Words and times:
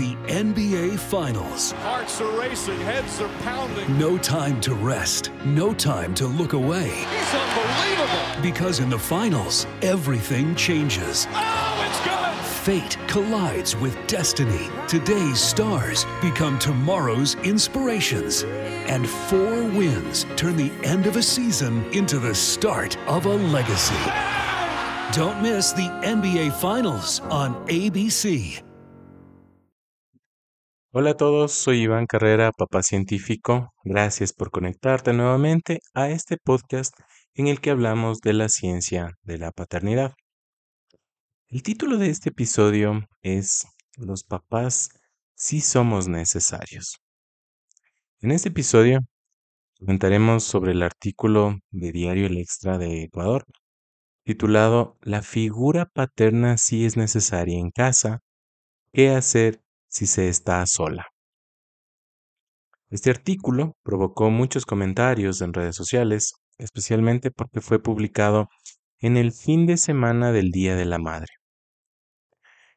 the 0.00 0.16
NBA 0.32 0.98
Finals. 0.98 1.72
Hearts 1.72 2.22
are 2.22 2.40
racing, 2.40 2.80
heads 2.80 3.20
are 3.20 3.28
pounding. 3.42 3.98
No 3.98 4.16
time 4.16 4.58
to 4.62 4.72
rest, 4.74 5.30
no 5.44 5.74
time 5.74 6.14
to 6.14 6.26
look 6.26 6.54
away. 6.54 6.88
He's 6.88 7.34
unbelievable. 7.34 8.42
Because 8.42 8.80
in 8.80 8.88
the 8.88 8.98
finals, 8.98 9.66
everything 9.82 10.54
changes. 10.54 11.26
Oh, 11.32 11.86
it's 11.86 12.00
good. 12.02 12.46
Fate 12.64 12.96
collides 13.08 13.76
with 13.76 13.94
destiny. 14.06 14.70
Today's 14.88 15.38
stars 15.38 16.06
become 16.22 16.58
tomorrow's 16.58 17.34
inspirations. 17.44 18.44
And 18.88 19.06
four 19.06 19.64
wins 19.64 20.24
turn 20.34 20.56
the 20.56 20.72
end 20.82 21.06
of 21.08 21.16
a 21.16 21.22
season 21.22 21.84
into 21.92 22.18
the 22.18 22.34
start 22.34 22.96
of 23.06 23.26
a 23.26 23.34
legacy. 23.34 24.02
Don't 25.12 25.42
miss 25.42 25.72
the 25.72 25.90
NBA 26.02 26.54
Finals 26.58 27.20
on 27.28 27.54
ABC. 27.66 28.62
Hola 30.92 31.10
a 31.10 31.16
todos, 31.16 31.52
soy 31.52 31.82
Iván 31.82 32.06
Carrera, 32.06 32.50
papá 32.50 32.82
científico. 32.82 33.72
Gracias 33.84 34.32
por 34.32 34.50
conectarte 34.50 35.12
nuevamente 35.12 35.78
a 35.94 36.10
este 36.10 36.36
podcast 36.36 36.92
en 37.34 37.46
el 37.46 37.60
que 37.60 37.70
hablamos 37.70 38.18
de 38.18 38.32
la 38.32 38.48
ciencia 38.48 39.16
de 39.22 39.38
la 39.38 39.52
paternidad. 39.52 40.14
El 41.46 41.62
título 41.62 41.96
de 41.96 42.10
este 42.10 42.30
episodio 42.30 43.06
es 43.22 43.68
Los 43.98 44.24
papás 44.24 44.88
sí 45.36 45.60
somos 45.60 46.08
necesarios. 46.08 46.96
En 48.20 48.32
este 48.32 48.48
episodio 48.48 48.98
comentaremos 49.78 50.42
sobre 50.42 50.72
el 50.72 50.82
artículo 50.82 51.60
de 51.70 51.92
Diario 51.92 52.26
El 52.26 52.36
Extra 52.36 52.78
de 52.78 53.04
Ecuador, 53.04 53.44
titulado 54.24 54.98
La 55.02 55.22
figura 55.22 55.86
paterna 55.86 56.58
sí 56.58 56.84
es 56.84 56.96
necesaria 56.96 57.60
en 57.60 57.70
casa, 57.70 58.22
¿qué 58.92 59.10
hacer 59.10 59.62
si 59.90 60.06
se 60.06 60.28
está 60.28 60.64
sola? 60.66 61.06
Este 62.88 63.10
artículo 63.10 63.76
provocó 63.82 64.30
muchos 64.30 64.64
comentarios 64.64 65.42
en 65.42 65.52
redes 65.52 65.76
sociales, 65.76 66.32
especialmente 66.58 67.30
porque 67.30 67.60
fue 67.60 67.82
publicado 67.82 68.48
en 68.98 69.16
el 69.16 69.32
fin 69.32 69.66
de 69.66 69.76
semana 69.76 70.32
del 70.32 70.50
Día 70.50 70.76
de 70.76 70.86
la 70.86 70.98
Madre. 70.98 71.28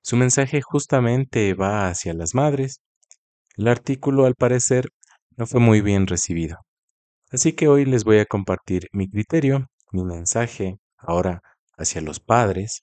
Su 0.01 0.17
mensaje 0.17 0.61
justamente 0.61 1.53
va 1.53 1.87
hacia 1.87 2.13
las 2.13 2.35
madres. 2.35 2.81
El 3.55 3.67
artículo, 3.69 4.25
al 4.25 4.35
parecer, 4.35 4.89
no 5.37 5.47
fue 5.47 5.61
muy 5.61 5.81
bien 5.81 6.07
recibido. 6.07 6.57
Así 7.31 7.53
que 7.53 7.67
hoy 7.67 7.85
les 7.85 8.03
voy 8.03 8.19
a 8.19 8.25
compartir 8.25 8.87
mi 8.91 9.09
criterio, 9.09 9.67
mi 9.91 10.03
mensaje, 10.03 10.77
ahora 10.97 11.41
hacia 11.77 12.01
los 12.01 12.19
padres, 12.19 12.81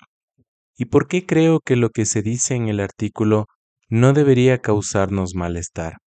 y 0.77 0.87
por 0.87 1.09
qué 1.09 1.27
creo 1.27 1.61
que 1.61 1.77
lo 1.77 1.91
que 1.91 2.06
se 2.06 2.22
dice 2.22 2.55
en 2.55 2.69
el 2.69 2.81
artículo 2.81 3.47
no 3.91 4.12
debería 4.12 4.58
causarnos 4.58 5.34
malestar, 5.34 5.98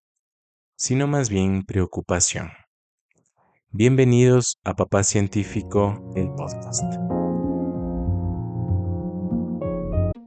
sino 0.77 1.05
más 1.05 1.29
bien 1.29 1.63
preocupación. 1.65 2.51
Bienvenidos 3.71 4.57
a 4.63 4.73
Papá 4.73 5.03
Científico, 5.03 6.13
el 6.15 6.29
podcast. 6.29 6.81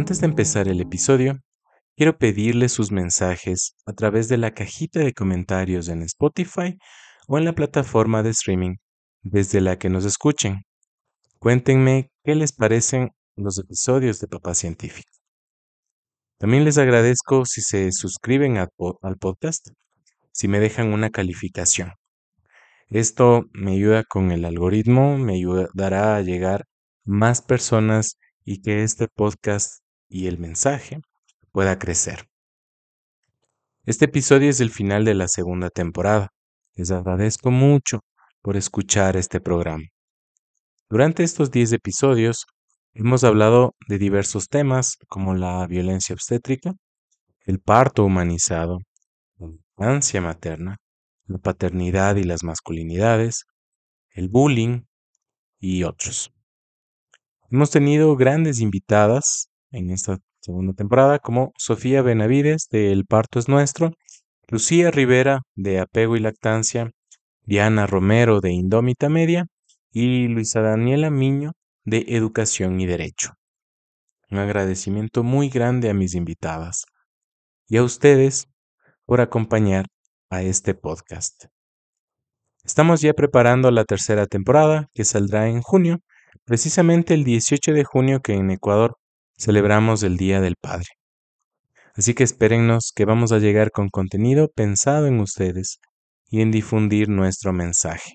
Antes 0.00 0.22
de 0.22 0.28
empezar 0.28 0.66
el 0.66 0.80
episodio, 0.80 1.40
quiero 1.94 2.16
pedirles 2.16 2.72
sus 2.72 2.90
mensajes 2.90 3.74
a 3.84 3.92
través 3.92 4.30
de 4.30 4.38
la 4.38 4.54
cajita 4.54 5.00
de 5.00 5.12
comentarios 5.12 5.88
en 5.88 6.00
Spotify 6.00 6.78
o 7.28 7.36
en 7.36 7.44
la 7.44 7.52
plataforma 7.52 8.22
de 8.22 8.30
streaming 8.30 8.76
desde 9.20 9.60
la 9.60 9.78
que 9.78 9.90
nos 9.90 10.06
escuchen. 10.06 10.62
Cuéntenme 11.38 12.10
qué 12.24 12.34
les 12.34 12.52
parecen 12.52 13.10
los 13.36 13.58
episodios 13.58 14.20
de 14.20 14.26
Papá 14.26 14.54
Científico. 14.54 15.10
También 16.38 16.64
les 16.64 16.78
agradezco 16.78 17.44
si 17.44 17.60
se 17.60 17.92
suscriben 17.92 18.56
al 18.56 18.70
podcast, 19.18 19.68
si 20.32 20.48
me 20.48 20.60
dejan 20.60 20.94
una 20.94 21.10
calificación. 21.10 21.92
Esto 22.88 23.44
me 23.52 23.72
ayuda 23.72 24.04
con 24.04 24.30
el 24.30 24.46
algoritmo, 24.46 25.18
me 25.18 25.34
ayudará 25.34 26.16
a 26.16 26.22
llegar 26.22 26.64
más 27.04 27.42
personas 27.42 28.16
y 28.46 28.62
que 28.62 28.82
este 28.82 29.06
podcast 29.06 29.82
y 30.10 30.26
el 30.26 30.38
mensaje 30.38 31.00
pueda 31.52 31.78
crecer. 31.78 32.28
Este 33.86 34.04
episodio 34.04 34.50
es 34.50 34.60
el 34.60 34.70
final 34.70 35.06
de 35.06 35.14
la 35.14 35.28
segunda 35.28 35.70
temporada. 35.70 36.28
Les 36.74 36.90
agradezco 36.90 37.50
mucho 37.50 38.00
por 38.42 38.56
escuchar 38.56 39.16
este 39.16 39.40
programa. 39.40 39.84
Durante 40.90 41.22
estos 41.22 41.50
10 41.50 41.72
episodios 41.72 42.46
hemos 42.92 43.24
hablado 43.24 43.74
de 43.88 43.98
diversos 43.98 44.48
temas 44.48 44.98
como 45.08 45.34
la 45.34 45.66
violencia 45.66 46.14
obstétrica, 46.14 46.74
el 47.46 47.60
parto 47.60 48.04
humanizado, 48.04 48.78
la 49.38 49.46
infancia 49.46 50.20
materna, 50.20 50.76
la 51.26 51.38
paternidad 51.38 52.16
y 52.16 52.24
las 52.24 52.42
masculinidades, 52.42 53.44
el 54.10 54.28
bullying 54.28 54.82
y 55.60 55.84
otros. 55.84 56.32
Hemos 57.50 57.70
tenido 57.70 58.16
grandes 58.16 58.60
invitadas 58.60 59.49
en 59.70 59.90
esta 59.90 60.18
segunda 60.40 60.72
temporada 60.72 61.18
como 61.18 61.52
Sofía 61.56 62.02
Benavides 62.02 62.68
de 62.70 62.92
El 62.92 63.06
Parto 63.06 63.38
es 63.38 63.48
Nuestro, 63.48 63.92
Lucía 64.48 64.90
Rivera 64.90 65.42
de 65.54 65.78
Apego 65.78 66.16
y 66.16 66.20
Lactancia, 66.20 66.90
Diana 67.42 67.86
Romero 67.86 68.40
de 68.40 68.52
Indómita 68.52 69.08
Media 69.08 69.46
y 69.92 70.28
Luisa 70.28 70.60
Daniela 70.60 71.10
Miño 71.10 71.52
de 71.84 72.04
Educación 72.08 72.80
y 72.80 72.86
Derecho. 72.86 73.34
Un 74.30 74.38
agradecimiento 74.38 75.22
muy 75.22 75.48
grande 75.48 75.90
a 75.90 75.94
mis 75.94 76.14
invitadas 76.14 76.84
y 77.68 77.76
a 77.76 77.82
ustedes 77.82 78.48
por 79.04 79.20
acompañar 79.20 79.86
a 80.30 80.42
este 80.42 80.74
podcast. 80.74 81.46
Estamos 82.64 83.00
ya 83.00 83.14
preparando 83.14 83.70
la 83.70 83.84
tercera 83.84 84.26
temporada 84.26 84.88
que 84.94 85.04
saldrá 85.04 85.48
en 85.48 85.62
junio 85.62 85.98
precisamente 86.44 87.14
el 87.14 87.24
18 87.24 87.72
de 87.72 87.84
junio 87.84 88.20
que 88.20 88.34
en 88.34 88.50
Ecuador 88.50 88.96
celebramos 89.40 90.02
el 90.02 90.18
Día 90.18 90.40
del 90.40 90.56
Padre. 90.60 90.86
Así 91.94 92.14
que 92.14 92.24
espérennos 92.24 92.92
que 92.94 93.06
vamos 93.06 93.32
a 93.32 93.38
llegar 93.38 93.70
con 93.70 93.88
contenido 93.88 94.48
pensado 94.54 95.06
en 95.06 95.18
ustedes 95.18 95.78
y 96.30 96.42
en 96.42 96.50
difundir 96.50 97.08
nuestro 97.08 97.52
mensaje. 97.52 98.12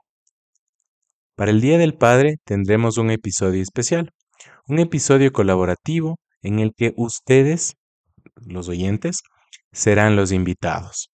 Para 1.36 1.52
el 1.52 1.62
Día 1.62 1.78
del 1.78 1.96
Padre 1.96 2.38
tendremos 2.46 2.98
un 2.98 3.10
episodio 3.10 3.62
especial, 3.62 4.12
un 4.68 4.80
episodio 4.80 5.34
colaborativo 5.34 6.18
en 6.42 6.60
el 6.60 6.74
que 6.78 6.94
ustedes, 6.96 7.74
los 8.36 8.70
oyentes, 8.70 9.22
serán 9.74 10.16
los 10.16 10.32
invitados. 10.32 11.10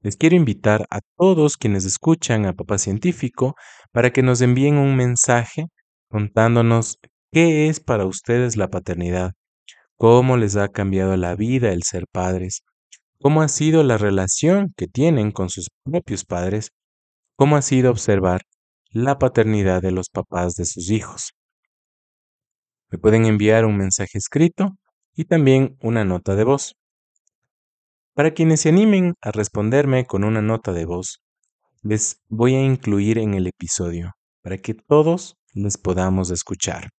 Les 0.00 0.16
quiero 0.16 0.36
invitar 0.36 0.86
a 0.90 1.00
todos 1.16 1.56
quienes 1.56 1.84
escuchan 1.84 2.46
a 2.46 2.52
Papá 2.52 2.78
Científico 2.78 3.56
para 3.92 4.12
que 4.12 4.22
nos 4.22 4.40
envíen 4.40 4.78
un 4.78 4.94
mensaje 4.94 5.66
contándonos 6.08 6.98
qué 7.32 7.68
es 7.68 7.80
para 7.80 8.06
ustedes 8.06 8.56
la 8.56 8.68
paternidad, 8.68 9.32
cómo 9.98 10.36
les 10.36 10.56
ha 10.56 10.68
cambiado 10.68 11.16
la 11.16 11.34
vida 11.34 11.72
el 11.72 11.82
ser 11.82 12.06
padres, 12.10 12.62
cómo 13.20 13.42
ha 13.42 13.48
sido 13.48 13.82
la 13.82 13.98
relación 13.98 14.72
que 14.76 14.86
tienen 14.86 15.32
con 15.32 15.50
sus 15.50 15.68
propios 15.84 16.24
padres, 16.24 16.70
cómo 17.36 17.56
ha 17.56 17.62
sido 17.62 17.90
observar 17.90 18.42
la 18.90 19.18
paternidad 19.18 19.82
de 19.82 19.90
los 19.90 20.08
papás 20.08 20.54
de 20.54 20.64
sus 20.64 20.90
hijos. 20.90 21.32
Me 22.90 22.98
pueden 22.98 23.26
enviar 23.26 23.66
un 23.66 23.76
mensaje 23.76 24.16
escrito 24.16 24.78
y 25.14 25.24
también 25.24 25.76
una 25.82 26.04
nota 26.04 26.36
de 26.36 26.44
voz. 26.44 26.74
Para 28.14 28.32
quienes 28.32 28.60
se 28.62 28.70
animen 28.70 29.14
a 29.20 29.32
responderme 29.32 30.06
con 30.06 30.24
una 30.24 30.40
nota 30.40 30.72
de 30.72 30.86
voz, 30.86 31.20
les 31.82 32.22
voy 32.28 32.54
a 32.54 32.62
incluir 32.62 33.18
en 33.18 33.34
el 33.34 33.46
episodio 33.48 34.12
para 34.42 34.58
que 34.58 34.74
todos 34.74 35.36
les 35.52 35.76
podamos 35.76 36.30
escuchar. 36.30 36.90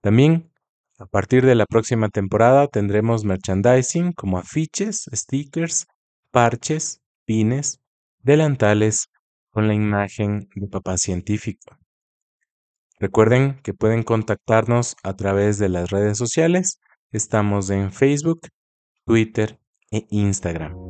También, 0.00 0.49
a 1.00 1.06
partir 1.06 1.44
de 1.44 1.54
la 1.54 1.66
próxima 1.66 2.08
temporada 2.08 2.68
tendremos 2.68 3.24
merchandising 3.24 4.12
como 4.12 4.38
afiches, 4.38 5.08
stickers, 5.12 5.86
parches, 6.30 7.00
pines, 7.24 7.80
delantales 8.22 9.08
con 9.50 9.66
la 9.66 9.74
imagen 9.74 10.48
de 10.54 10.68
papá 10.68 10.98
científico. 10.98 11.76
Recuerden 12.98 13.60
que 13.62 13.72
pueden 13.72 14.02
contactarnos 14.02 14.94
a 15.02 15.16
través 15.16 15.58
de 15.58 15.70
las 15.70 15.90
redes 15.90 16.18
sociales 16.18 16.78
Estamos 17.12 17.70
en 17.70 17.90
Facebook, 17.90 18.42
Twitter 19.04 19.58
e 19.90 20.06
Instagram. 20.10 20.89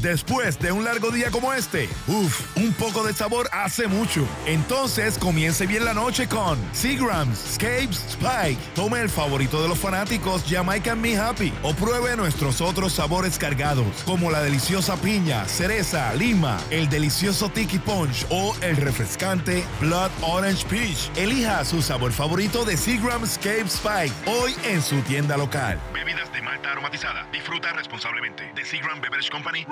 Después 0.00 0.58
de 0.58 0.72
un 0.72 0.84
largo 0.84 1.10
día 1.10 1.30
como 1.30 1.52
este, 1.52 1.88
uff, 2.06 2.56
un 2.56 2.72
poco 2.74 3.02
de 3.04 3.12
sabor 3.12 3.48
hace 3.52 3.86
mucho. 3.86 4.26
Entonces 4.46 5.18
comience 5.18 5.66
bien 5.66 5.84
la 5.84 5.94
noche 5.94 6.26
con 6.28 6.58
Seagrams, 6.72 7.38
Scapes, 7.54 8.04
Spike. 8.10 8.58
Tome 8.74 9.00
el 9.00 9.08
favorito 9.08 9.62
de 9.62 9.68
los 9.68 9.78
fanáticos, 9.78 10.44
Jamaican 10.48 11.00
Me 11.00 11.16
Happy. 11.16 11.52
O 11.62 11.74
pruebe 11.74 12.16
nuestros 12.16 12.60
otros 12.60 12.94
sabores 12.94 13.38
cargados, 13.38 14.02
como 14.04 14.30
la 14.30 14.42
deliciosa 14.42 14.96
piña, 14.96 15.44
cereza, 15.46 16.14
lima, 16.14 16.58
el 16.70 16.88
delicioso 16.88 17.48
Tiki 17.48 17.78
Punch 17.78 18.26
o 18.30 18.54
el 18.62 18.76
refrescante 18.76 19.64
Blood 19.80 20.10
Orange 20.22 20.66
Peach. 20.66 21.10
Elija 21.16 21.64
su 21.64 21.82
sabor 21.82 22.12
favorito 22.12 22.64
de 22.64 22.76
Seagrams, 22.76 23.32
Scapes, 23.32 23.74
Spike 23.74 24.14
hoy 24.26 24.54
en 24.64 24.82
su 24.82 25.00
tienda 25.02 25.36
local. 25.36 25.78
Bebidas 25.92 26.32
de 26.32 26.42
malta 26.42 26.72
aromatizada. 26.72 27.26
Disfruta 27.32 27.72
responsablemente. 27.72 28.52
De 28.54 28.64
Seagram 28.64 29.00
Beverage 29.00 29.30
Company, 29.30 29.64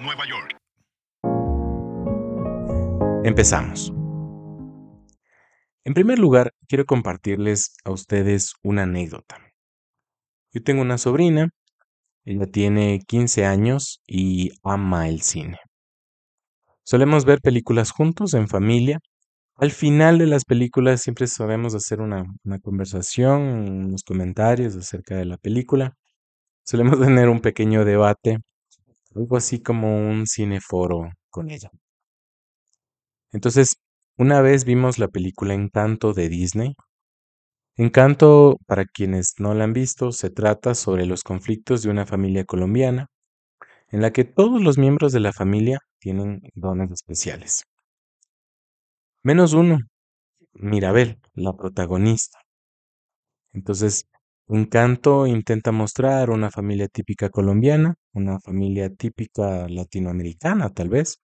Nueva 0.00 0.24
York. 0.26 0.56
Empezamos. 3.24 3.92
En 5.84 5.94
primer 5.94 6.18
lugar, 6.18 6.52
quiero 6.66 6.84
compartirles 6.86 7.76
a 7.84 7.92
ustedes 7.92 8.54
una 8.64 8.82
anécdota. 8.82 9.38
Yo 10.52 10.60
tengo 10.64 10.82
una 10.82 10.98
sobrina, 10.98 11.50
ella 12.24 12.46
tiene 12.46 12.98
15 13.06 13.44
años 13.44 14.02
y 14.08 14.50
ama 14.64 15.08
el 15.08 15.22
cine. 15.22 15.58
Solemos 16.82 17.24
ver 17.24 17.40
películas 17.40 17.92
juntos 17.92 18.34
en 18.34 18.48
familia. 18.48 18.98
Al 19.54 19.70
final 19.70 20.18
de 20.18 20.26
las 20.26 20.44
películas 20.44 21.00
siempre 21.00 21.28
sabemos 21.28 21.76
hacer 21.76 22.00
una 22.00 22.24
conversación, 22.60 23.40
unos 23.86 24.02
comentarios 24.02 24.74
acerca 24.74 25.16
de 25.16 25.26
la 25.26 25.36
película. 25.36 25.94
Solemos 26.64 26.98
tener 27.00 27.28
un 27.28 27.40
pequeño 27.40 27.84
debate, 27.84 28.40
algo 29.14 29.36
así 29.36 29.60
como 29.62 29.96
un 30.08 30.26
cineforo 30.26 31.10
con 31.30 31.50
ella. 31.50 31.70
Entonces, 33.32 33.76
una 34.16 34.40
vez 34.40 34.64
vimos 34.64 34.98
la 34.98 35.08
película 35.08 35.52
Encanto 35.52 36.14
de 36.14 36.30
Disney. 36.30 36.74
Encanto, 37.76 38.58
para 38.66 38.84
quienes 38.84 39.34
no 39.38 39.54
la 39.54 39.62
han 39.62 39.72
visto, 39.72 40.10
se 40.10 40.28
trata 40.30 40.74
sobre 40.74 41.06
los 41.06 41.22
conflictos 41.22 41.82
de 41.82 41.90
una 41.90 42.04
familia 42.04 42.44
colombiana 42.44 43.06
en 43.90 44.02
la 44.02 44.12
que 44.12 44.24
todos 44.24 44.62
los 44.62 44.78
miembros 44.78 45.12
de 45.12 45.20
la 45.20 45.32
familia 45.32 45.78
tienen 46.00 46.42
dones 46.54 46.90
especiales. 46.90 47.64
Menos 49.24 49.54
uno, 49.54 49.78
Mirabel, 50.54 51.20
la 51.34 51.54
protagonista. 51.54 52.38
Entonces, 53.54 54.06
Encanto 54.48 55.26
intenta 55.26 55.72
mostrar 55.72 56.28
una 56.30 56.50
familia 56.50 56.88
típica 56.88 57.30
colombiana, 57.30 57.94
una 58.12 58.38
familia 58.40 58.90
típica 58.90 59.66
latinoamericana 59.68 60.68
tal 60.70 60.90
vez, 60.90 61.18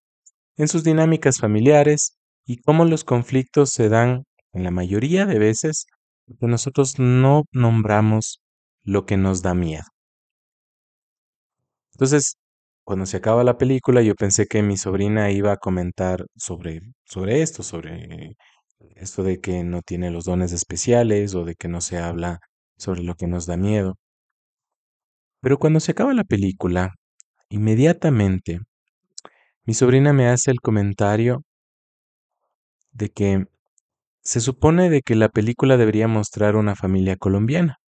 en 0.56 0.69
sus 0.69 0.84
dinámicas 0.84 1.38
familiares 1.38 2.19
y 2.46 2.58
cómo 2.62 2.84
los 2.87 3.05
conflictos 3.05 3.70
se 3.70 3.88
dan 3.90 4.25
en 4.52 4.64
la 4.64 4.70
mayoría 4.70 5.26
de 5.26 5.38
veces 5.38 5.87
que 6.40 6.46
nosotros 6.46 6.99
no 6.99 7.44
nombramos 7.52 8.40
lo 8.84 9.05
que 9.06 9.17
nos 9.19 9.43
da 9.43 9.55
miedo. 9.55 9.84
Entonces, 11.93 12.37
cuando 12.84 13.06
se 13.06 13.19
acaba 13.19 13.44
la 13.44 13.58
película, 13.58 14.02
yo 14.02 14.14
pensé 14.14 14.46
que 14.46 14.62
mi 14.62 14.76
sobrina 14.76 15.31
iba 15.31 15.52
a 15.52 15.56
comentar 15.58 16.25
sobre, 16.37 16.81
sobre 17.05 17.43
esto, 17.43 17.62
sobre 17.62 18.37
esto 18.96 19.22
de 19.22 19.40
que 19.40 19.62
no 19.64 19.82
tiene 19.82 20.11
los 20.11 20.25
dones 20.25 20.52
especiales 20.52 21.34
o 21.34 21.44
de 21.44 21.55
que 21.55 21.69
no 21.69 21.81
se 21.81 21.99
habla 21.99 22.40
sobre 22.81 23.03
lo 23.03 23.15
que 23.15 23.27
nos 23.27 23.47
da 23.47 23.56
miedo. 23.56 23.97
Pero 25.41 25.59
cuando 25.59 25.81
se 25.81 25.93
acaba 25.93 26.15
la 26.15 26.25
película, 26.25 26.94
inmediatamente 27.49 28.61
mi 29.65 29.75
sobrina 29.75 30.12
me 30.12 30.29
hace 30.29 30.50
el 30.50 30.61
comentario 30.61 31.44
de 32.93 33.11
que 33.11 33.47
se 34.23 34.41
supone 34.41 34.91
de 34.91 35.03
que 35.03 35.15
la 35.15 35.29
película 35.29 35.77
debería 35.77 36.09
mostrar 36.09 36.56
una 36.56 36.75
familia 36.75 37.17
colombiana, 37.17 37.79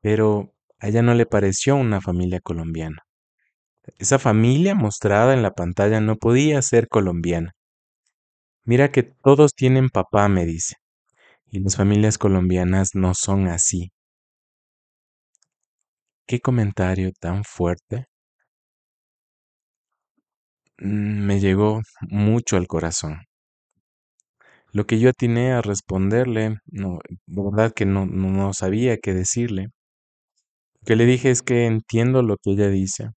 pero 0.00 0.54
a 0.78 0.88
ella 0.88 1.02
no 1.02 1.14
le 1.14 1.26
pareció 1.26 1.76
una 1.76 2.00
familia 2.00 2.40
colombiana. 2.40 3.04
Esa 3.98 4.18
familia 4.18 4.74
mostrada 4.74 5.34
en 5.34 5.42
la 5.42 5.52
pantalla 5.52 6.00
no 6.00 6.16
podía 6.16 6.60
ser 6.62 6.88
colombiana. 6.88 7.52
Mira 8.64 8.90
que 8.90 9.02
todos 9.02 9.54
tienen 9.54 9.88
papá, 9.88 10.28
me 10.28 10.46
dice, 10.46 10.76
y 11.52 11.60
las 11.60 11.76
familias 11.76 12.16
colombianas 12.18 12.94
no 12.94 13.14
son 13.14 13.46
así. 13.46 13.92
Qué 16.26 16.40
comentario 16.40 17.12
tan 17.12 17.44
fuerte. 17.44 18.06
Mm, 20.82 21.24
me 21.24 21.40
llegó 21.40 21.80
mucho 22.10 22.58
al 22.58 22.66
corazón. 22.66 23.22
Lo 24.72 24.86
que 24.86 24.98
yo 24.98 25.08
atiné 25.08 25.52
a 25.52 25.62
responderle, 25.62 26.58
no, 26.66 26.98
verdad 27.26 27.72
que 27.72 27.86
no, 27.86 28.06
no 28.06 28.52
sabía 28.52 28.98
qué 28.98 29.14
decirle. 29.14 29.68
Lo 30.82 30.86
que 30.86 30.96
le 30.96 31.06
dije 31.06 31.30
es 31.30 31.42
que 31.42 31.66
entiendo 31.66 32.22
lo 32.22 32.36
que 32.36 32.50
ella 32.52 32.68
dice. 32.68 33.10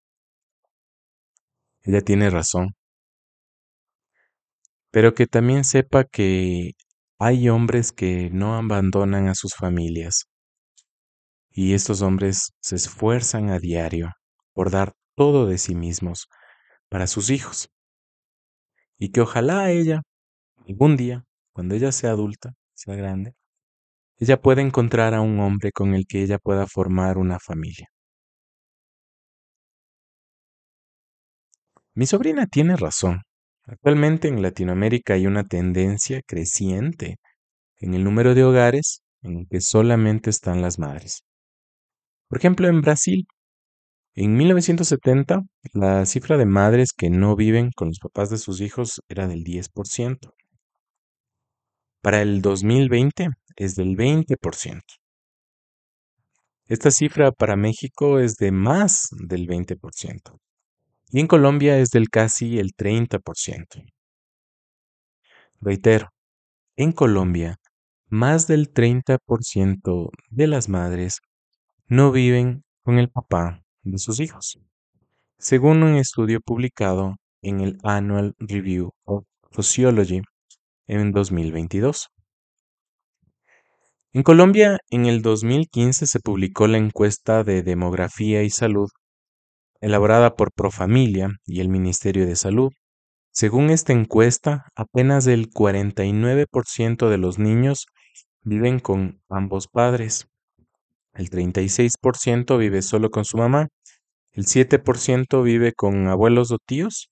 Ella 1.83 2.01
tiene 2.01 2.29
razón. 2.29 2.75
Pero 4.91 5.13
que 5.13 5.27
también 5.27 5.63
sepa 5.63 6.05
que 6.05 6.71
hay 7.19 7.49
hombres 7.49 7.91
que 7.91 8.29
no 8.31 8.55
abandonan 8.55 9.27
a 9.27 9.35
sus 9.35 9.53
familias. 9.55 10.25
Y 11.49 11.73
estos 11.73 12.01
hombres 12.01 12.51
se 12.61 12.75
esfuerzan 12.75 13.49
a 13.49 13.59
diario 13.59 14.09
por 14.53 14.71
dar 14.71 14.93
todo 15.15 15.45
de 15.47 15.57
sí 15.57 15.75
mismos 15.75 16.27
para 16.89 17.07
sus 17.07 17.29
hijos. 17.29 17.69
Y 18.97 19.11
que 19.11 19.21
ojalá 19.21 19.71
ella, 19.71 20.01
algún 20.67 20.97
día, 20.97 21.23
cuando 21.53 21.75
ella 21.75 21.91
sea 21.91 22.11
adulta, 22.11 22.53
sea 22.73 22.95
grande, 22.95 23.33
ella 24.17 24.41
pueda 24.41 24.61
encontrar 24.61 25.13
a 25.13 25.21
un 25.21 25.39
hombre 25.39 25.71
con 25.71 25.93
el 25.93 26.05
que 26.07 26.21
ella 26.23 26.37
pueda 26.39 26.67
formar 26.67 27.17
una 27.17 27.39
familia. 27.39 27.89
Mi 31.93 32.05
sobrina 32.05 32.45
tiene 32.47 32.75
razón. 32.75 33.21
Actualmente 33.67 34.27
en 34.27 34.43
Latinoamérica 34.43 35.15
hay 35.15 35.25
una 35.25 35.43
tendencia 35.43 36.21
creciente 36.25 37.17
en 37.77 37.95
el 37.95 38.03
número 38.03 38.35
de 38.35 38.43
hogares 38.43 39.01
en 39.23 39.47
que 39.47 39.59
solamente 39.59 40.29
están 40.29 40.61
las 40.61 40.77
madres. 40.77 41.23
Por 42.27 42.37
ejemplo, 42.37 42.67
en 42.67 42.81
Brasil, 42.81 43.25
en 44.13 44.35
1970, 44.35 45.41
la 45.73 46.05
cifra 46.05 46.37
de 46.37 46.45
madres 46.45 46.93
que 46.95 47.09
no 47.09 47.35
viven 47.35 47.71
con 47.75 47.87
los 47.87 47.99
papás 47.99 48.29
de 48.29 48.37
sus 48.37 48.61
hijos 48.61 49.01
era 49.09 49.27
del 49.27 49.43
10%. 49.43 50.33
Para 52.01 52.21
el 52.21 52.41
2020 52.43 53.29
es 53.55 53.75
del 53.75 53.97
20%. 53.97 54.81
Esta 56.67 56.91
cifra 56.91 57.31
para 57.31 57.55
México 57.55 58.19
es 58.19 58.35
de 58.35 58.51
más 58.51 59.07
del 59.11 59.47
20%. 59.47 60.39
Y 61.11 61.19
en 61.19 61.27
Colombia 61.27 61.77
es 61.77 61.89
del 61.91 62.09
casi 62.09 62.59
el 62.59 62.75
30%. 62.75 63.85
Reitero, 65.61 66.09
en 66.75 66.91
Colombia, 66.91 67.57
más 68.09 68.47
del 68.47 68.73
30% 68.73 70.09
de 70.29 70.47
las 70.47 70.69
madres 70.69 71.21
no 71.87 72.11
viven 72.11 72.63
con 72.83 72.99
el 72.99 73.09
papá 73.09 73.61
de 73.83 73.97
sus 73.97 74.19
hijos, 74.19 74.59
según 75.37 75.83
un 75.83 75.95
estudio 75.95 76.39
publicado 76.41 77.15
en 77.41 77.61
el 77.61 77.77
Annual 77.83 78.33
Review 78.39 78.91
of 79.05 79.25
Sociology 79.51 80.21
en 80.87 81.11
2022. 81.11 82.09
En 84.13 84.23
Colombia, 84.23 84.79
en 84.89 85.05
el 85.05 85.21
2015 85.21 86.07
se 86.07 86.19
publicó 86.19 86.67
la 86.67 86.77
encuesta 86.77 87.43
de 87.43 87.63
demografía 87.63 88.43
y 88.43 88.49
salud 88.49 88.89
elaborada 89.85 90.35
por 90.35 90.51
Profamilia 90.51 91.29
y 91.45 91.61
el 91.61 91.69
Ministerio 91.69 92.25
de 92.25 92.35
Salud. 92.35 92.71
Según 93.31 93.69
esta 93.69 93.93
encuesta, 93.93 94.65
apenas 94.75 95.27
el 95.27 95.51
49% 95.51 97.07
de 97.07 97.17
los 97.19 97.37
niños 97.37 97.85
viven 98.41 98.79
con 98.79 99.21
ambos 99.29 99.67
padres. 99.67 100.27
El 101.13 101.29
36% 101.29 102.57
vive 102.57 102.81
solo 102.81 103.11
con 103.11 103.25
su 103.25 103.37
mamá, 103.37 103.67
el 104.31 104.45
7% 104.45 105.43
vive 105.43 105.71
con 105.73 106.07
abuelos 106.07 106.51
o 106.51 106.57
tíos, 106.57 107.11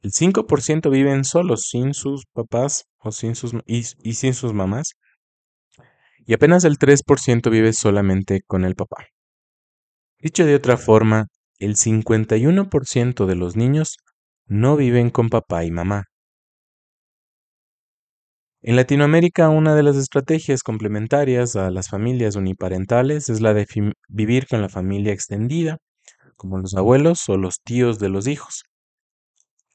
el 0.00 0.12
5% 0.12 0.90
viven 0.90 1.24
solos, 1.24 1.62
sin 1.70 1.92
sus 1.92 2.24
papás 2.32 2.84
o 2.98 3.10
sin 3.10 3.34
sus, 3.34 3.52
y, 3.66 3.78
y 4.04 4.14
sin 4.14 4.34
sus 4.34 4.52
mamás, 4.52 4.92
y 6.24 6.34
apenas 6.34 6.62
el 6.62 6.78
3% 6.78 7.50
vive 7.50 7.72
solamente 7.72 8.42
con 8.46 8.64
el 8.64 8.76
papá. 8.76 9.08
Dicho 10.20 10.46
de 10.46 10.54
otra 10.54 10.76
forma, 10.76 11.26
el 11.60 11.76
51% 11.76 13.26
de 13.26 13.36
los 13.36 13.54
niños 13.54 13.98
no 14.46 14.76
viven 14.76 15.10
con 15.10 15.28
papá 15.28 15.64
y 15.64 15.70
mamá. 15.70 16.04
En 18.62 18.76
Latinoamérica, 18.76 19.48
una 19.48 19.74
de 19.74 19.82
las 19.82 19.96
estrategias 19.96 20.62
complementarias 20.62 21.56
a 21.56 21.70
las 21.70 21.88
familias 21.88 22.36
uniparentales 22.36 23.28
es 23.28 23.40
la 23.40 23.54
de 23.54 23.66
vivir 24.08 24.46
con 24.48 24.60
la 24.60 24.68
familia 24.68 25.12
extendida, 25.12 25.78
como 26.36 26.58
los 26.58 26.74
abuelos 26.74 27.28
o 27.28 27.36
los 27.36 27.60
tíos 27.62 27.98
de 27.98 28.08
los 28.10 28.26
hijos. 28.26 28.64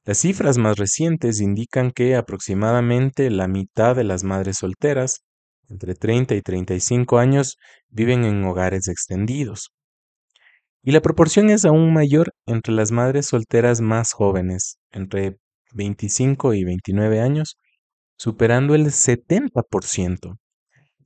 Las 0.04 0.20
cifras 0.20 0.60
más 0.60 0.78
recientes 0.78 1.42
indican 1.42 1.90
que 1.90 2.16
aproximadamente 2.16 3.32
la 3.32 3.48
mitad 3.48 3.96
de 3.96 4.04
las 4.04 4.24
madres 4.24 4.58
solteras, 4.58 5.22
entre 5.68 5.96
30 5.96 6.36
y 6.36 6.42
35 6.42 7.18
años, 7.18 7.58
viven 7.90 8.24
en 8.24 8.44
hogares 8.44 8.88
extendidos. 8.88 9.75
Y 10.88 10.92
la 10.92 11.02
proporción 11.02 11.50
es 11.50 11.66
aún 11.66 11.92
mayor 11.94 12.32
entre 12.46 12.72
las 12.72 12.92
madres 12.92 13.26
solteras 13.26 13.82
más 13.82 14.14
jóvenes, 14.14 14.78
entre 14.92 15.38
25 15.74 16.54
y 16.54 16.64
29 16.64 17.22
años, 17.22 17.58
superando 18.20 18.76
el 18.76 18.86
70% 18.92 20.38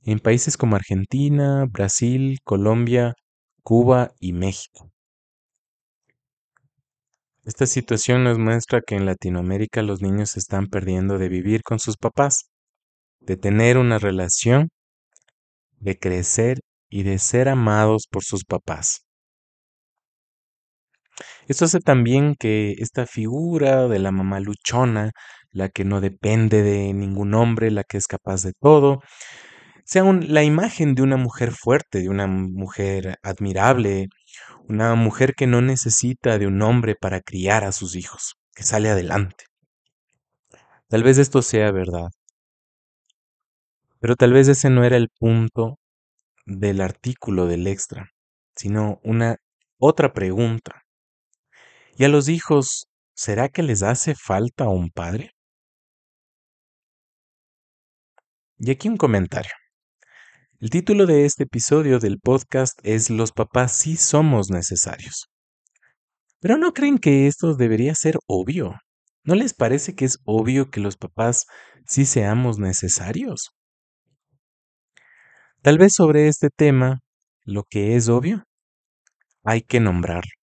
en 0.04 0.18
países 0.18 0.58
como 0.58 0.76
Argentina, 0.76 1.64
Brasil, 1.64 2.40
Colombia, 2.44 3.14
Cuba 3.62 4.10
y 4.20 4.34
México. 4.34 4.90
Esta 7.46 7.64
situación 7.64 8.22
nos 8.22 8.38
muestra 8.38 8.82
que 8.86 8.96
en 8.96 9.06
Latinoamérica 9.06 9.80
los 9.80 10.02
niños 10.02 10.36
están 10.36 10.66
perdiendo 10.66 11.16
de 11.16 11.30
vivir 11.30 11.62
con 11.62 11.78
sus 11.78 11.96
papás, 11.96 12.50
de 13.18 13.38
tener 13.38 13.78
una 13.78 13.98
relación, 13.98 14.68
de 15.78 15.98
crecer 15.98 16.60
y 16.90 17.02
de 17.02 17.18
ser 17.18 17.48
amados 17.48 18.06
por 18.10 18.24
sus 18.24 18.44
papás. 18.44 19.06
Esto 21.50 21.64
hace 21.64 21.80
también 21.80 22.36
que 22.38 22.76
esta 22.78 23.06
figura 23.06 23.88
de 23.88 23.98
la 23.98 24.12
mamá 24.12 24.38
luchona, 24.38 25.10
la 25.50 25.68
que 25.68 25.84
no 25.84 26.00
depende 26.00 26.62
de 26.62 26.92
ningún 26.94 27.34
hombre, 27.34 27.72
la 27.72 27.82
que 27.82 27.96
es 27.96 28.06
capaz 28.06 28.44
de 28.44 28.52
todo, 28.52 29.00
sea 29.84 30.04
la 30.04 30.44
imagen 30.44 30.94
de 30.94 31.02
una 31.02 31.16
mujer 31.16 31.50
fuerte, 31.50 32.02
de 32.02 32.08
una 32.08 32.28
mujer 32.28 33.18
admirable, 33.24 34.06
una 34.68 34.94
mujer 34.94 35.34
que 35.34 35.48
no 35.48 35.60
necesita 35.60 36.38
de 36.38 36.46
un 36.46 36.62
hombre 36.62 36.94
para 36.94 37.20
criar 37.20 37.64
a 37.64 37.72
sus 37.72 37.96
hijos, 37.96 38.36
que 38.54 38.62
sale 38.62 38.88
adelante. 38.88 39.46
Tal 40.86 41.02
vez 41.02 41.18
esto 41.18 41.42
sea 41.42 41.72
verdad, 41.72 42.10
pero 43.98 44.14
tal 44.14 44.32
vez 44.32 44.46
ese 44.46 44.70
no 44.70 44.84
era 44.84 44.96
el 44.96 45.08
punto 45.18 45.80
del 46.46 46.80
artículo 46.80 47.46
del 47.46 47.66
extra, 47.66 48.10
sino 48.54 49.00
una 49.02 49.38
otra 49.78 50.12
pregunta. 50.12 50.84
¿Y 52.00 52.04
a 52.04 52.08
los 52.08 52.30
hijos, 52.30 52.86
será 53.14 53.50
que 53.50 53.62
les 53.62 53.82
hace 53.82 54.14
falta 54.14 54.70
un 54.70 54.88
padre? 54.88 55.32
Y 58.56 58.70
aquí 58.70 58.88
un 58.88 58.96
comentario. 58.96 59.52
El 60.60 60.70
título 60.70 61.04
de 61.04 61.26
este 61.26 61.42
episodio 61.42 61.98
del 61.98 62.18
podcast 62.18 62.78
es 62.84 63.10
Los 63.10 63.32
papás 63.32 63.72
sí 63.72 63.98
somos 63.98 64.48
necesarios. 64.48 65.26
Pero 66.38 66.56
¿no 66.56 66.72
creen 66.72 66.96
que 66.96 67.26
esto 67.26 67.54
debería 67.54 67.94
ser 67.94 68.16
obvio? 68.26 68.76
¿No 69.22 69.34
les 69.34 69.52
parece 69.52 69.94
que 69.94 70.06
es 70.06 70.20
obvio 70.24 70.70
que 70.70 70.80
los 70.80 70.96
papás 70.96 71.44
sí 71.86 72.06
seamos 72.06 72.58
necesarios? 72.58 73.50
Tal 75.60 75.76
vez 75.76 75.92
sobre 75.94 76.28
este 76.28 76.48
tema, 76.48 77.00
lo 77.44 77.64
que 77.64 77.94
es 77.94 78.08
obvio, 78.08 78.44
hay 79.44 79.60
que 79.60 79.80
nombrarlo. 79.80 80.39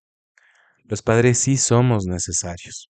Los 0.90 1.02
padres 1.02 1.38
sí 1.38 1.58
somos 1.58 2.06
necesarios. 2.06 2.90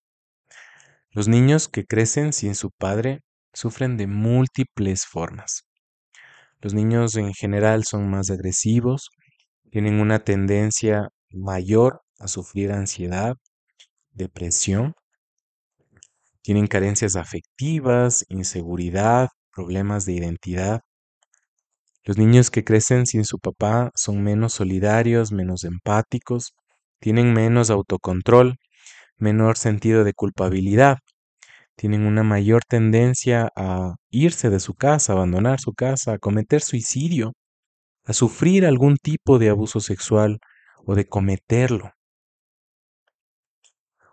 Los 1.09 1.27
niños 1.27 1.67
que 1.67 1.83
crecen 1.83 2.31
sin 2.31 2.53
su 2.53 2.69
padre 2.69 3.21
sufren 3.53 3.97
de 3.97 4.05
múltiples 4.05 5.03
formas. 5.05 5.63
Los 6.61 6.75
niños 6.75 7.15
en 7.15 7.33
general 7.33 7.85
son 7.85 8.07
más 8.07 8.29
agresivos, 8.29 9.09
tienen 9.71 9.99
una 9.99 10.19
tendencia 10.19 11.07
mayor 11.31 12.01
a 12.19 12.27
sufrir 12.27 12.71
ansiedad, 12.71 13.35
depresión, 14.11 14.93
tienen 16.43 16.67
carencias 16.67 17.15
afectivas, 17.15 18.25
inseguridad, 18.29 19.29
problemas 19.51 20.05
de 20.05 20.13
identidad. 20.13 20.81
Los 22.03 22.19
niños 22.19 22.51
que 22.51 22.63
crecen 22.63 23.07
sin 23.07 23.25
su 23.25 23.39
papá 23.39 23.89
son 23.95 24.23
menos 24.23 24.53
solidarios, 24.53 25.31
menos 25.31 25.63
empáticos, 25.63 26.53
tienen 26.99 27.33
menos 27.33 27.69
autocontrol, 27.69 28.57
menor 29.17 29.57
sentido 29.57 30.03
de 30.03 30.13
culpabilidad, 30.13 30.97
tienen 31.75 32.05
una 32.05 32.23
mayor 32.23 32.63
tendencia 32.67 33.49
a 33.55 33.95
irse 34.09 34.49
de 34.49 34.59
su 34.59 34.73
casa, 34.73 35.13
abandonar 35.13 35.59
su 35.59 35.73
casa, 35.73 36.13
a 36.13 36.17
cometer 36.17 36.61
suicidio, 36.61 37.33
a 38.05 38.13
sufrir 38.13 38.65
algún 38.65 38.97
tipo 38.97 39.37
de 39.39 39.49
abuso 39.49 39.79
sexual 39.79 40.39
o 40.85 40.95
de 40.95 41.07
cometerlo. 41.07 41.91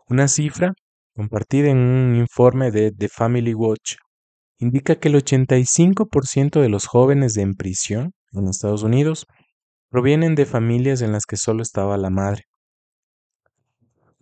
Una 0.06 0.28
cifra 0.28 0.74
compartida 1.14 1.70
en 1.70 1.78
un 1.78 2.16
informe 2.16 2.70
de 2.70 2.92
The 2.92 3.08
Family 3.08 3.54
Watch 3.54 3.94
indica 4.58 4.96
que 4.96 5.08
el 5.08 5.14
85% 5.16 6.60
de 6.60 6.68
los 6.68 6.86
jóvenes 6.86 7.36
en 7.38 7.54
prisión 7.54 8.12
en 8.32 8.48
Estados 8.48 8.82
Unidos 8.82 9.26
provienen 9.88 10.34
de 10.34 10.44
familias 10.44 11.00
en 11.00 11.12
las 11.12 11.24
que 11.24 11.36
solo 11.36 11.62
estaba 11.62 11.96
la 11.96 12.10
madre. 12.10 12.44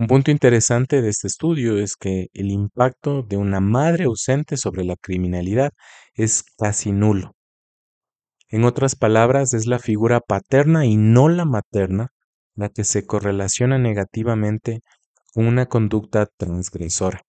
Un 0.03 0.09
punto 0.09 0.33
interesante 0.33 1.01
de 1.01 1.11
este 1.11 1.29
estudio 1.29 1.79
es 1.79 1.95
que 1.95 2.27
el 2.33 2.51
impacto 2.51 3.23
de 3.23 3.37
una 3.37 3.61
madre 3.61 4.07
ausente 4.07 4.57
sobre 4.57 4.83
la 4.83 4.97
criminalidad 4.97 5.71
es 6.15 6.43
casi 6.59 6.91
nulo. 6.91 7.37
En 8.49 8.65
otras 8.65 8.97
palabras, 8.97 9.55
es 9.55 9.69
la 9.69 9.79
figura 9.79 10.19
paterna 10.19 10.87
y 10.87 10.97
no 10.97 11.29
la 11.29 11.45
materna 11.45 12.09
la 12.57 12.69
que 12.69 12.83
se 12.83 13.07
correlaciona 13.07 13.79
negativamente 13.79 14.81
con 15.33 15.47
una 15.47 15.67
conducta 15.67 16.27
transgresora. 16.27 17.23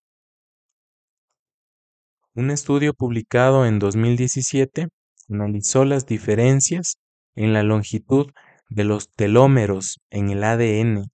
Un 2.34 2.50
estudio 2.50 2.92
publicado 2.92 3.66
en 3.66 3.78
2017 3.78 4.88
analizó 5.28 5.84
las 5.84 6.06
diferencias 6.06 6.96
en 7.36 7.52
la 7.52 7.62
longitud 7.62 8.32
de 8.68 8.82
los 8.82 9.12
telómeros 9.12 10.00
en 10.10 10.30
el 10.30 10.42
ADN 10.42 11.13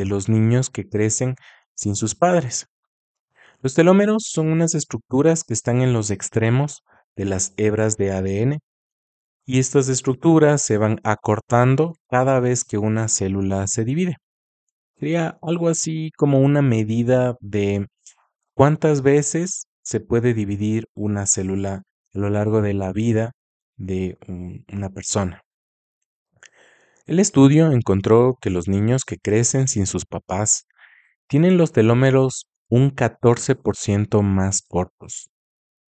de 0.00 0.06
los 0.06 0.30
niños 0.30 0.70
que 0.70 0.88
crecen 0.88 1.34
sin 1.74 1.94
sus 1.94 2.14
padres. 2.14 2.66
Los 3.60 3.74
telómeros 3.74 4.24
son 4.26 4.48
unas 4.48 4.74
estructuras 4.74 5.44
que 5.44 5.52
están 5.52 5.82
en 5.82 5.92
los 5.92 6.10
extremos 6.10 6.82
de 7.16 7.26
las 7.26 7.52
hebras 7.58 7.98
de 7.98 8.12
ADN 8.12 8.58
y 9.44 9.58
estas 9.58 9.90
estructuras 9.90 10.62
se 10.62 10.78
van 10.78 11.00
acortando 11.04 11.92
cada 12.08 12.40
vez 12.40 12.64
que 12.64 12.78
una 12.78 13.08
célula 13.08 13.66
se 13.66 13.84
divide. 13.84 14.16
Sería 14.98 15.38
algo 15.42 15.68
así 15.68 16.10
como 16.16 16.40
una 16.40 16.62
medida 16.62 17.36
de 17.40 17.86
cuántas 18.54 19.02
veces 19.02 19.66
se 19.82 20.00
puede 20.00 20.32
dividir 20.32 20.86
una 20.94 21.26
célula 21.26 21.82
a 22.14 22.18
lo 22.18 22.30
largo 22.30 22.62
de 22.62 22.72
la 22.72 22.92
vida 22.92 23.32
de 23.76 24.16
una 24.72 24.88
persona. 24.88 25.42
El 27.10 27.18
estudio 27.18 27.72
encontró 27.72 28.38
que 28.40 28.50
los 28.50 28.68
niños 28.68 29.02
que 29.04 29.18
crecen 29.18 29.66
sin 29.66 29.86
sus 29.86 30.06
papás 30.06 30.68
tienen 31.26 31.56
los 31.56 31.72
telómeros 31.72 32.46
un 32.68 32.94
14% 32.94 34.22
más 34.22 34.62
cortos 34.62 35.28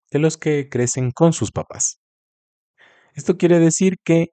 que 0.09 0.17
los 0.17 0.37
que 0.37 0.69
crecen 0.69 1.11
con 1.11 1.33
sus 1.33 1.51
papás. 1.51 1.99
Esto 3.15 3.37
quiere 3.37 3.59
decir 3.59 3.97
que 4.01 4.27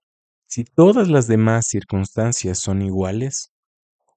si 0.46 0.62
todas 0.62 1.08
las 1.08 1.26
demás 1.26 1.66
circunstancias 1.66 2.60
son 2.60 2.82
iguales, 2.82 3.50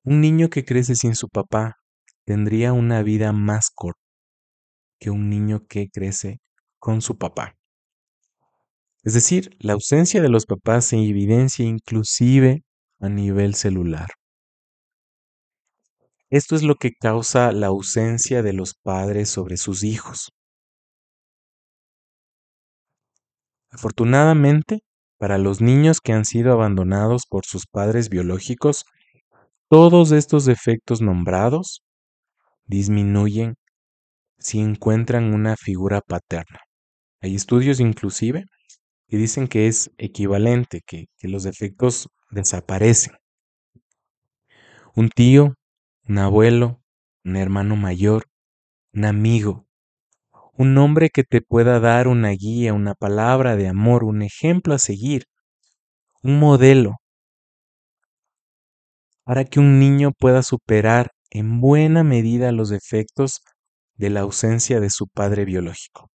un 0.03 0.21
niño 0.21 0.51
que 0.51 0.63
crece 0.63 0.93
sin 0.93 1.15
su 1.15 1.27
papá 1.27 1.77
tendría 2.23 2.71
una 2.71 3.01
vida 3.01 3.33
más 3.33 3.71
corta 3.73 3.99
que 4.99 5.09
un 5.09 5.27
niño 5.27 5.65
que 5.67 5.89
crece 5.89 6.39
con 6.77 7.01
su 7.01 7.17
papá. 7.17 7.58
Es 9.03 9.13
decir, 9.13 9.49
la 9.59 9.73
ausencia 9.73 10.21
de 10.21 10.29
los 10.29 10.45
papás 10.45 10.85
se 10.85 10.97
evidencia 10.97 11.65
inclusive 11.65 12.63
a 12.99 13.07
nivel 13.07 13.55
celular. 13.55 14.09
Esto 16.29 16.55
es 16.55 16.63
lo 16.63 16.75
que 16.75 16.91
causa 16.91 17.51
la 17.51 17.67
ausencia 17.67 18.43
de 18.43 18.53
los 18.53 18.75
padres 18.75 19.29
sobre 19.29 19.57
sus 19.57 19.83
hijos. 19.83 20.29
Afortunadamente, 23.71 24.81
para 25.17 25.37
los 25.37 25.61
niños 25.61 26.01
que 26.01 26.13
han 26.13 26.25
sido 26.25 26.51
abandonados 26.51 27.25
por 27.27 27.45
sus 27.45 27.67
padres 27.67 28.09
biológicos, 28.09 28.85
todos 29.69 30.11
estos 30.11 30.47
efectos 30.47 31.01
nombrados 31.01 31.83
disminuyen 32.65 33.55
si 34.39 34.59
encuentran 34.59 35.33
una 35.33 35.55
figura 35.57 36.01
paterna. 36.01 36.59
Hay 37.21 37.35
estudios 37.35 37.79
inclusive 37.79 38.45
y 39.09 39.17
dicen 39.17 39.47
que 39.47 39.67
es 39.67 39.91
equivalente, 39.97 40.81
que, 40.85 41.07
que 41.17 41.27
los 41.27 41.43
defectos 41.43 42.09
desaparecen. 42.29 43.15
Un 44.95 45.09
tío, 45.09 45.55
un 46.07 46.17
abuelo, 46.19 46.81
un 47.23 47.35
hermano 47.35 47.75
mayor, 47.75 48.25
un 48.93 49.05
amigo, 49.05 49.65
un 50.53 50.77
hombre 50.77 51.09
que 51.09 51.23
te 51.23 51.41
pueda 51.41 51.79
dar 51.79 52.07
una 52.07 52.29
guía, 52.31 52.73
una 52.73 52.93
palabra 52.93 53.55
de 53.55 53.67
amor, 53.67 54.03
un 54.03 54.21
ejemplo 54.21 54.73
a 54.73 54.79
seguir, 54.79 55.25
un 56.21 56.39
modelo, 56.39 56.97
para 59.23 59.45
que 59.45 59.59
un 59.59 59.79
niño 59.79 60.11
pueda 60.11 60.43
superar 60.43 61.11
en 61.29 61.61
buena 61.61 62.03
medida 62.03 62.51
los 62.51 62.71
efectos 62.71 63.41
de 63.95 64.09
la 64.09 64.21
ausencia 64.21 64.79
de 64.79 64.89
su 64.89 65.07
padre 65.07 65.45
biológico. 65.45 66.09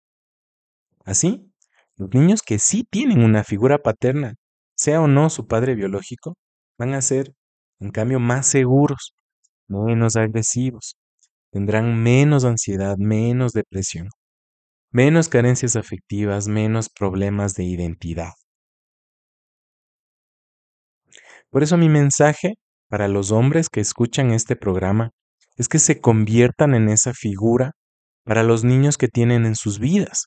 Así, 1.04 1.52
los 1.96 2.10
niños 2.12 2.42
que 2.42 2.58
sí 2.58 2.84
tienen 2.90 3.22
una 3.22 3.44
figura 3.44 3.78
paterna, 3.78 4.34
sea 4.76 5.00
o 5.00 5.06
no 5.08 5.30
su 5.30 5.46
padre 5.46 5.74
biológico, 5.74 6.36
van 6.78 6.94
a 6.94 7.02
ser, 7.02 7.32
en 7.80 7.90
cambio, 7.90 8.20
más 8.20 8.46
seguros, 8.46 9.14
menos 9.68 10.16
agresivos, 10.16 10.96
tendrán 11.52 12.02
menos 12.02 12.44
ansiedad, 12.44 12.96
menos 12.98 13.52
depresión, 13.52 14.08
menos 14.90 15.28
carencias 15.28 15.76
afectivas, 15.76 16.48
menos 16.48 16.88
problemas 16.88 17.54
de 17.54 17.64
identidad. 17.64 18.32
Por 21.50 21.62
eso 21.62 21.76
mi 21.76 21.88
mensaje 21.88 22.54
para 22.88 23.08
los 23.08 23.30
hombres 23.30 23.68
que 23.68 23.80
escuchan 23.80 24.32
este 24.32 24.56
programa 24.56 25.10
es 25.56 25.68
que 25.68 25.78
se 25.78 26.00
conviertan 26.00 26.74
en 26.74 26.88
esa 26.88 27.12
figura 27.12 27.72
para 28.24 28.42
los 28.42 28.64
niños 28.64 28.98
que 28.98 29.08
tienen 29.08 29.46
en 29.46 29.54
sus 29.54 29.78
vidas. 29.78 30.26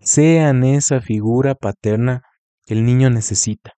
Sean 0.00 0.64
esa 0.64 1.00
figura 1.00 1.54
paterna 1.54 2.22
que 2.64 2.74
el 2.74 2.84
niño 2.84 3.10
necesita. 3.10 3.72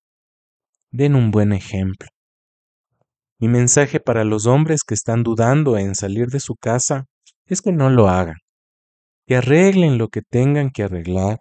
Den 0.90 1.14
un 1.14 1.30
buen 1.30 1.52
ejemplo. 1.52 2.08
Mi 3.40 3.48
mensaje 3.48 4.00
para 4.00 4.25
los 4.25 4.46
hombres 4.46 4.82
que 4.82 4.94
están 4.94 5.22
dudando 5.22 5.78
en 5.78 5.94
salir 5.94 6.26
de 6.28 6.40
su 6.40 6.56
casa 6.56 7.04
es 7.46 7.62
que 7.62 7.72
no 7.72 7.88
lo 7.88 8.08
hagan, 8.08 8.37
que 9.26 9.37
arreglen 9.37 9.96
lo 9.96 10.08
que 10.08 10.22
tengan 10.22 10.70
que 10.70 10.82
arreglar 10.82 11.38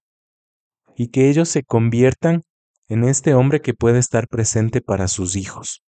y 0.96 1.10
que 1.10 1.30
ellos 1.30 1.50
se 1.50 1.64
conviertan 1.64 2.42
en 2.88 3.04
este 3.04 3.34
hombre 3.34 3.62
que 3.62 3.74
puede 3.74 4.00
estar 4.00 4.28
presente 4.28 4.82
para 4.82 5.08
sus 5.08 5.36
hijos. 5.36 5.82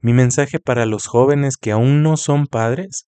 Mi 0.00 0.12
mensaje 0.12 0.58
para 0.58 0.86
los 0.86 1.06
jóvenes 1.06 1.56
que 1.56 1.72
aún 1.72 2.02
no 2.02 2.16
son 2.16 2.46
padres 2.46 3.06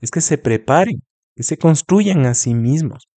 es 0.00 0.10
que 0.10 0.20
se 0.20 0.36
preparen, 0.36 1.02
que 1.34 1.42
se 1.42 1.56
construyan 1.56 2.26
a 2.26 2.34
sí 2.34 2.54
mismos, 2.54 3.08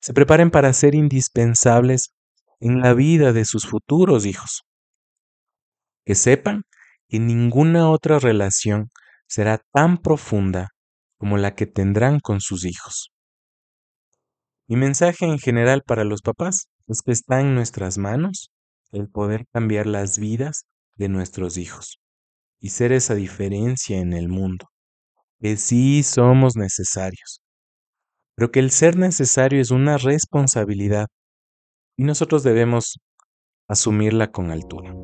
se 0.00 0.12
preparen 0.14 0.50
para 0.50 0.72
ser 0.72 0.94
indispensables 0.94 2.12
en 2.60 2.80
la 2.80 2.94
vida 2.94 3.32
de 3.32 3.44
sus 3.44 3.66
futuros 3.66 4.24
hijos. 4.24 4.62
Que 6.04 6.14
sepan 6.14 6.62
que 7.08 7.18
ninguna 7.18 7.90
otra 7.90 8.18
relación 8.18 8.90
será 9.26 9.60
tan 9.72 9.98
profunda 9.98 10.68
como 11.18 11.38
la 11.38 11.54
que 11.54 11.66
tendrán 11.66 12.20
con 12.20 12.40
sus 12.40 12.64
hijos. 12.64 13.10
Mi 14.68 14.76
mensaje 14.76 15.26
en 15.26 15.38
general 15.38 15.82
para 15.86 16.04
los 16.04 16.22
papás 16.22 16.68
es 16.88 17.02
que 17.02 17.12
está 17.12 17.40
en 17.40 17.54
nuestras 17.54 17.98
manos 17.98 18.50
el 18.92 19.08
poder 19.08 19.46
cambiar 19.52 19.86
las 19.86 20.18
vidas 20.18 20.66
de 20.96 21.08
nuestros 21.08 21.56
hijos 21.56 21.98
y 22.60 22.70
ser 22.70 22.92
esa 22.92 23.14
diferencia 23.14 23.98
en 23.98 24.12
el 24.12 24.28
mundo, 24.28 24.66
que 25.40 25.56
sí 25.56 26.02
somos 26.02 26.56
necesarios, 26.56 27.40
pero 28.36 28.50
que 28.50 28.60
el 28.60 28.70
ser 28.70 28.96
necesario 28.96 29.60
es 29.60 29.70
una 29.70 29.96
responsabilidad 29.96 31.06
y 31.96 32.04
nosotros 32.04 32.42
debemos 32.42 32.98
asumirla 33.68 34.30
con 34.30 34.50
altura. 34.50 34.94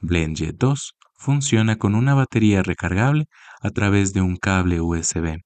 BlendJet 0.00 0.56
2 0.58 0.94
funciona 1.14 1.76
con 1.76 1.94
una 1.94 2.14
batería 2.14 2.64
recargable 2.64 3.26
a 3.60 3.70
través 3.70 4.12
de 4.12 4.22
un 4.22 4.36
cable 4.36 4.80
USB 4.80 5.38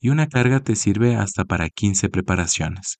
y 0.00 0.10
una 0.10 0.26
carga 0.26 0.60
te 0.60 0.76
sirve 0.76 1.16
hasta 1.16 1.46
para 1.46 1.70
15 1.70 2.10
preparaciones. 2.10 2.98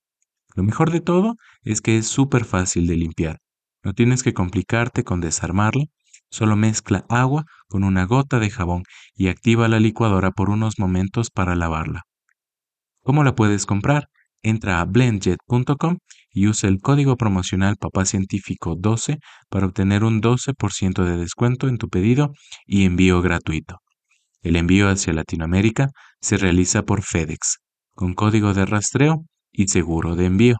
Lo 0.55 0.63
mejor 0.63 0.91
de 0.91 1.03
todo 1.03 1.35
es 1.65 1.83
que 1.83 1.99
es 1.99 2.07
súper 2.07 2.47
fácil 2.47 2.87
de 2.87 2.97
limpiar. 2.97 3.41
No 3.85 3.95
tienes 3.95 4.23
que 4.23 4.33
complicarte 4.33 5.05
con 5.05 5.21
desarmarlo, 5.21 5.85
solo 6.31 6.57
mezcla 6.57 7.05
agua 7.09 7.45
con 7.69 7.85
una 7.85 8.05
gota 8.05 8.39
de 8.39 8.51
jabón 8.51 8.85
y 9.15 9.29
activa 9.29 9.69
la 9.69 9.81
licuadora 9.81 10.31
por 10.31 10.51
unos 10.51 10.79
momentos 10.79 11.31
para 11.31 11.57
lavarla. 11.57 12.03
¿Cómo 13.03 13.25
la 13.25 13.35
puedes 13.35 13.67
comprar? 13.67 14.09
Entra 14.43 14.81
a 14.81 14.85
blendjet.com 14.85 15.99
y 16.31 16.47
usa 16.47 16.69
el 16.69 16.81
código 16.81 17.17
promocional 17.17 17.77
papacientífico 17.77 18.75
12 18.77 19.19
para 19.49 19.67
obtener 19.67 20.05
un 20.05 20.21
12% 20.21 21.05
de 21.05 21.17
descuento 21.17 21.69
en 21.69 21.79
tu 21.79 21.89
pedido 21.89 22.33
y 22.67 22.85
envío 22.85 23.21
gratuito. 23.21 23.79
El 24.43 24.57
envío 24.57 24.89
hacia 24.89 25.13
Latinoamérica 25.13 25.91
se 26.21 26.37
realiza 26.37 26.83
por 26.83 27.03
FedEx, 27.03 27.59
con 27.95 28.15
código 28.15 28.55
de 28.55 28.67
rastreo 28.67 29.25
y 29.53 29.69
seguro 29.69 30.17
de 30.17 30.27
envío. 30.27 30.57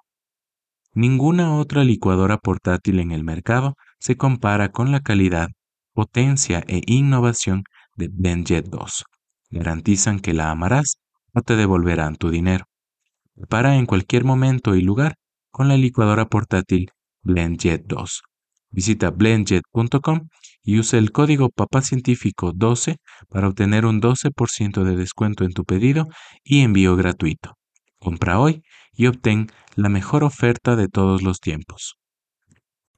Ninguna 0.95 1.57
otra 1.57 1.85
licuadora 1.85 2.37
portátil 2.37 3.01
en 3.01 3.13
el 3.13 3.25
mercado 3.25 3.77
se 3.99 4.17
compara 4.17 4.73
con 4.73 4.93
la 4.93 5.01
calidad, 5.01 5.49
potencia 5.95 6.63
e 6.69 6.83
innovación 6.87 7.65
de 7.97 8.09
BlendJet 8.09 8.67
2. 8.67 9.05
Garantizan 9.51 10.21
que 10.21 10.35
la 10.35 10.51
amarás 10.51 10.99
o 11.33 11.41
te 11.41 11.57
devolverán 11.57 12.17
tu 12.17 12.29
dinero. 12.29 12.67
Prepara 13.35 13.77
en 13.77 13.87
cualquier 13.87 14.25
momento 14.25 14.75
y 14.75 14.83
lugar 14.83 15.15
con 15.51 15.69
la 15.69 15.79
licuadora 15.79 16.27
portátil 16.27 16.91
BlendJet 17.23 17.87
2. 17.87 18.23
Visita 18.71 19.11
blendjet.com 19.11 20.29
y 20.63 20.79
use 20.79 20.99
el 20.99 21.11
código 21.11 21.49
papacientífico 21.49 22.53
12 22.55 22.97
para 23.31 23.49
obtener 23.49 23.87
un 23.87 24.03
12% 24.03 24.85
de 24.85 24.97
descuento 24.97 25.45
en 25.45 25.53
tu 25.53 25.65
pedido 25.65 26.09
y 26.45 26.61
envío 26.61 26.97
gratuito. 26.97 27.57
Compra 27.99 28.39
hoy 28.39 28.63
y 28.93 29.07
obtén 29.07 29.49
la 29.75 29.89
mejor 29.89 30.25
oferta 30.25 30.77
de 30.77 30.89
todos 30.89 31.23
los 31.23 31.41
tiempos. 31.41 31.97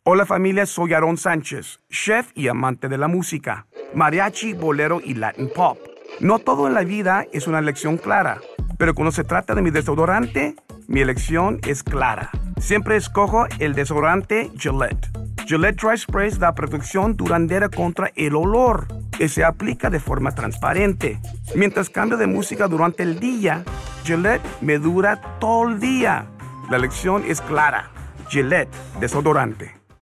Hola 0.04 0.26
familia, 0.26 0.66
soy 0.66 0.92
Aaron 0.92 1.16
Sánchez, 1.16 1.80
chef 1.88 2.30
y 2.34 2.48
amante 2.48 2.88
de 2.88 2.98
la 2.98 3.08
música, 3.08 3.66
mariachi, 3.94 4.52
bolero 4.52 5.00
y 5.02 5.14
Latin 5.14 5.50
pop. 5.54 5.78
No 6.20 6.38
todo 6.38 6.66
en 6.66 6.74
la 6.74 6.84
vida 6.84 7.24
es 7.32 7.46
una 7.46 7.58
elección 7.58 7.96
clara, 7.96 8.40
pero 8.76 8.94
cuando 8.94 9.12
se 9.12 9.24
trata 9.24 9.54
de 9.54 9.62
mi 9.62 9.70
desodorante, 9.70 10.56
mi 10.88 11.00
elección 11.00 11.60
es 11.66 11.82
clara. 11.82 12.30
Siempre 12.58 12.96
escojo 12.96 13.46
el 13.58 13.74
desodorante 13.74 14.50
Gillette. 14.58 15.08
Gillette 15.46 15.80
Dry 15.80 15.96
Spray 15.96 16.30
da 16.38 16.54
protección 16.54 17.16
duradera 17.16 17.68
contra 17.68 18.10
el 18.14 18.34
olor 18.34 18.86
y 19.18 19.28
se 19.28 19.44
aplica 19.44 19.90
de 19.90 20.00
forma 20.00 20.32
transparente. 20.32 21.18
Mientras 21.54 21.88
cambio 21.88 22.18
de 22.18 22.26
música 22.26 22.68
durante 22.68 23.02
el 23.02 23.20
día, 23.20 23.64
Gillette 24.04 24.42
me 24.60 24.78
dura 24.78 25.38
todo 25.38 25.68
el 25.68 25.80
día. 25.80 26.26
La 26.70 26.76
elección 26.76 27.24
es 27.26 27.40
clara. 27.42 27.90
Gillette, 28.28 28.74
desodorante. 28.98 29.73